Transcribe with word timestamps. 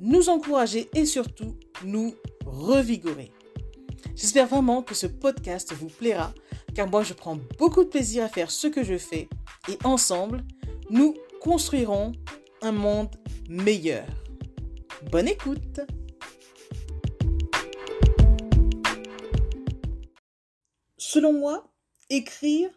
nous 0.00 0.28
encourager 0.28 0.88
et 0.94 1.06
surtout 1.06 1.56
nous 1.84 2.14
revigorer. 2.44 3.32
J'espère 4.14 4.46
vraiment 4.46 4.82
que 4.82 4.94
ce 4.94 5.06
podcast 5.06 5.72
vous 5.72 5.88
plaira 5.88 6.32
car 6.74 6.88
moi 6.88 7.02
je 7.02 7.14
prends 7.14 7.38
beaucoup 7.58 7.84
de 7.84 7.88
plaisir 7.88 8.24
à 8.24 8.28
faire 8.28 8.50
ce 8.50 8.66
que 8.66 8.84
je 8.84 8.98
fais 8.98 9.28
et 9.68 9.78
ensemble, 9.84 10.44
nous 10.90 11.14
construirons 11.40 12.12
un 12.62 12.72
monde 12.72 13.14
meilleur. 13.48 14.06
Bonne 15.10 15.28
écoute 15.28 15.80
Selon 20.98 21.32
moi, 21.32 21.72
écrire 22.10 22.68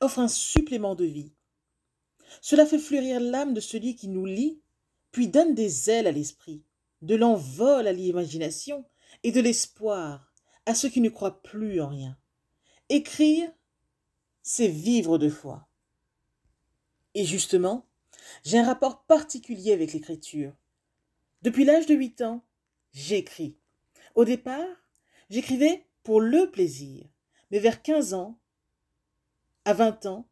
offre 0.00 0.18
un 0.18 0.28
supplément 0.28 0.94
de 0.94 1.04
vie. 1.04 1.32
Cela 2.40 2.66
fait 2.66 2.78
fleurir 2.78 3.20
l'âme 3.20 3.54
de 3.54 3.60
celui 3.60 3.94
qui 3.94 4.08
nous 4.08 4.26
lit, 4.26 4.61
puis 5.12 5.28
donne 5.28 5.54
des 5.54 5.90
ailes 5.90 6.06
à 6.06 6.12
l'esprit, 6.12 6.64
de 7.02 7.14
l'envol 7.14 7.86
à 7.86 7.92
l'imagination 7.92 8.84
et 9.22 9.30
de 9.30 9.40
l'espoir 9.40 10.32
à 10.66 10.74
ceux 10.74 10.88
qui 10.88 11.00
ne 11.00 11.08
croient 11.08 11.42
plus 11.42 11.80
en 11.80 11.88
rien. 11.88 12.16
Écrire, 12.88 13.50
c'est 14.42 14.68
vivre 14.68 15.18
de 15.18 15.28
foi. 15.28 15.68
Et 17.14 17.24
justement, 17.24 17.86
j'ai 18.44 18.58
un 18.58 18.66
rapport 18.66 19.04
particulier 19.04 19.72
avec 19.72 19.92
l'écriture. 19.92 20.54
Depuis 21.42 21.64
l'âge 21.64 21.86
de 21.86 21.94
8 21.94 22.22
ans, 22.22 22.44
j'écris. 22.92 23.56
Au 24.14 24.24
départ, 24.24 24.76
j'écrivais 25.30 25.86
pour 26.02 26.20
le 26.20 26.50
plaisir, 26.50 27.06
mais 27.50 27.58
vers 27.58 27.82
15 27.82 28.14
ans, 28.14 28.38
à 29.64 29.74
20 29.74 30.06
ans, 30.06 30.28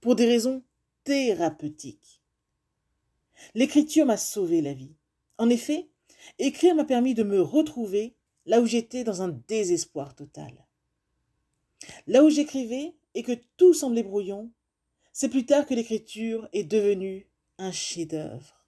pour 0.00 0.16
des 0.16 0.26
raisons 0.26 0.62
thérapeutiques. 1.04 2.15
L'écriture 3.54 4.06
m'a 4.06 4.16
sauvé 4.16 4.60
la 4.60 4.74
vie. 4.74 4.96
En 5.38 5.48
effet, 5.50 5.88
écrire 6.38 6.74
m'a 6.74 6.84
permis 6.84 7.14
de 7.14 7.22
me 7.22 7.40
retrouver 7.40 8.14
là 8.46 8.60
où 8.60 8.66
j'étais 8.66 9.04
dans 9.04 9.22
un 9.22 9.28
désespoir 9.28 10.14
total. 10.14 10.66
Là 12.06 12.24
où 12.24 12.30
j'écrivais 12.30 12.94
et 13.14 13.22
que 13.22 13.32
tout 13.56 13.74
semblait 13.74 14.02
brouillon, 14.02 14.50
c'est 15.12 15.28
plus 15.28 15.46
tard 15.46 15.66
que 15.66 15.74
l'écriture 15.74 16.48
est 16.52 16.64
devenue 16.64 17.26
un 17.58 17.72
chef-d'œuvre. 17.72 18.64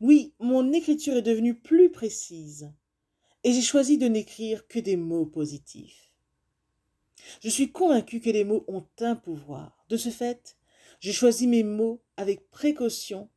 Oui, 0.00 0.34
mon 0.38 0.72
écriture 0.72 1.16
est 1.16 1.22
devenue 1.22 1.54
plus 1.54 1.90
précise, 1.90 2.72
et 3.42 3.52
j'ai 3.52 3.62
choisi 3.62 3.98
de 3.98 4.06
n'écrire 4.06 4.66
que 4.68 4.78
des 4.78 4.96
mots 4.96 5.26
positifs. 5.26 6.12
Je 7.42 7.48
suis 7.48 7.72
convaincu 7.72 8.20
que 8.20 8.30
les 8.30 8.44
mots 8.44 8.64
ont 8.68 8.86
un 9.00 9.16
pouvoir. 9.16 9.84
De 9.88 9.96
ce 9.96 10.10
fait, 10.10 10.56
j'ai 11.00 11.12
choisi 11.12 11.46
mes 11.46 11.62
mots 11.62 12.02
avec 12.16 12.50
précaution 12.50 13.28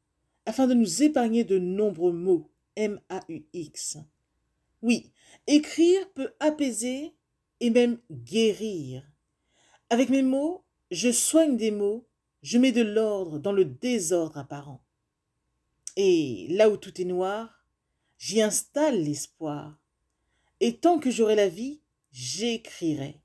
afin 0.45 0.67
de 0.67 0.73
nous 0.73 1.03
épargner 1.03 1.44
de 1.44 1.59
nombreux 1.59 2.14
mots 2.14 2.49
M-A-U-X. 2.75 3.97
Oui, 4.81 5.11
écrire 5.47 6.09
peut 6.14 6.33
apaiser 6.39 7.14
et 7.59 7.69
même 7.69 7.99
guérir. 8.11 9.04
Avec 9.89 10.09
mes 10.09 10.21
mots, 10.21 10.64
je 10.92 11.11
soigne 11.11 11.58
des 11.58 11.71
mots, 11.71 12.08
je 12.43 12.58
mets 12.58 12.71
de 12.71 12.81
l'ordre 12.81 13.39
dans 13.39 13.52
le 13.52 13.65
désordre 13.65 14.37
apparent. 14.37 14.83
Et 15.95 16.48
là 16.52 16.70
où 16.70 16.77
tout 16.77 17.02
est 17.02 17.05
noir, 17.05 17.65
j'y 18.20 18.42
installe 18.42 19.02
l'espoir. 19.02 19.80
Et 20.60 20.77
tant 20.77 20.99
que 20.99 21.11
j'aurai 21.11 21.36
la 21.36 21.49
vie, 21.49 21.81
j'écrirai. 22.11 23.20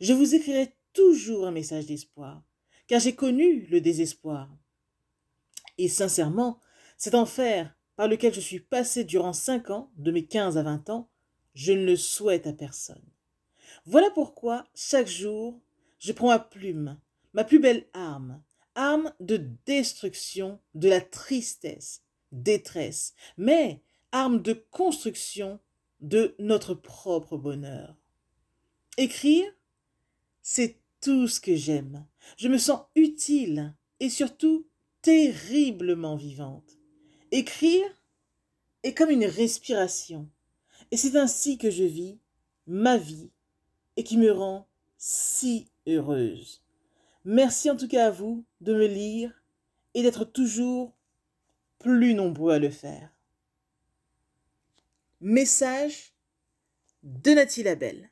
Je 0.00 0.12
vous 0.12 0.34
écrirai 0.34 0.74
toujours 0.92 1.46
un 1.46 1.52
message 1.52 1.86
d'espoir, 1.86 2.42
car 2.86 3.00
j'ai 3.00 3.14
connu 3.14 3.66
le 3.66 3.80
désespoir. 3.80 4.48
Et 5.78 5.88
sincèrement, 5.88 6.60
cet 6.96 7.14
enfer 7.14 7.74
par 7.96 8.08
lequel 8.08 8.32
je 8.32 8.40
suis 8.40 8.60
passé 8.60 9.04
durant 9.04 9.32
cinq 9.32 9.70
ans, 9.70 9.90
de 9.96 10.10
mes 10.10 10.26
quinze 10.26 10.56
à 10.58 10.62
vingt 10.62 10.88
ans, 10.90 11.08
je 11.54 11.72
ne 11.72 11.84
le 11.84 11.96
souhaite 11.96 12.46
à 12.46 12.52
personne. 12.52 13.04
Voilà 13.84 14.10
pourquoi, 14.10 14.66
chaque 14.74 15.08
jour, 15.08 15.60
je 15.98 16.12
prends 16.12 16.28
ma 16.28 16.38
plume, 16.38 16.98
ma 17.32 17.44
plus 17.44 17.58
belle 17.58 17.86
arme, 17.92 18.42
arme 18.74 19.12
de 19.20 19.36
destruction 19.66 20.60
de 20.74 20.88
la 20.88 21.00
tristesse, 21.00 22.02
détresse, 22.30 23.14
mais 23.36 23.82
arme 24.12 24.42
de 24.42 24.52
construction 24.52 25.60
de 26.00 26.34
notre 26.38 26.74
propre 26.74 27.36
bonheur. 27.36 27.96
Écrire, 28.98 29.50
c'est 30.42 30.78
tout 31.00 31.28
ce 31.28 31.40
que 31.40 31.56
j'aime. 31.56 32.06
Je 32.36 32.48
me 32.48 32.58
sens 32.58 32.80
utile 32.94 33.74
et 34.00 34.10
surtout 34.10 34.66
terriblement 35.02 36.16
vivante. 36.16 36.78
Écrire 37.30 37.86
est 38.82 38.94
comme 38.94 39.10
une 39.10 39.26
respiration, 39.26 40.28
et 40.90 40.96
c'est 40.96 41.16
ainsi 41.16 41.58
que 41.58 41.70
je 41.70 41.84
vis 41.84 42.18
ma 42.66 42.96
vie 42.96 43.30
et 43.96 44.04
qui 44.04 44.16
me 44.16 44.30
rend 44.30 44.66
si 44.98 45.68
heureuse. 45.86 46.62
Merci 47.24 47.70
en 47.70 47.76
tout 47.76 47.88
cas 47.88 48.06
à 48.06 48.10
vous 48.10 48.44
de 48.60 48.74
me 48.74 48.86
lire 48.86 49.32
et 49.94 50.02
d'être 50.02 50.24
toujours 50.24 50.92
plus 51.78 52.14
nombreux 52.14 52.52
à 52.52 52.58
le 52.58 52.70
faire. 52.70 53.10
Message 55.20 56.12
de 57.02 57.32
Nathalie 57.32 57.64
Labelle. 57.64 58.11